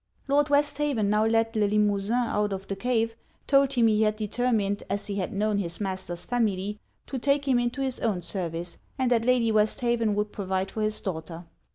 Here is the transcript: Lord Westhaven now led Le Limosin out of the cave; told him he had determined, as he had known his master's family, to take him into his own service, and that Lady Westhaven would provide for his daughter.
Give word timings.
Lord 0.27 0.49
Westhaven 0.49 1.11
now 1.11 1.27
led 1.27 1.55
Le 1.55 1.67
Limosin 1.67 2.25
out 2.25 2.53
of 2.53 2.67
the 2.67 2.75
cave; 2.75 3.15
told 3.45 3.73
him 3.73 3.85
he 3.85 4.01
had 4.01 4.15
determined, 4.15 4.81
as 4.89 5.05
he 5.05 5.17
had 5.17 5.31
known 5.31 5.59
his 5.59 5.79
master's 5.79 6.25
family, 6.25 6.79
to 7.05 7.19
take 7.19 7.47
him 7.47 7.59
into 7.59 7.81
his 7.83 7.99
own 7.99 8.23
service, 8.23 8.79
and 8.97 9.11
that 9.11 9.25
Lady 9.25 9.51
Westhaven 9.51 10.15
would 10.15 10.31
provide 10.31 10.71
for 10.71 10.81
his 10.81 10.99
daughter. 11.01 11.45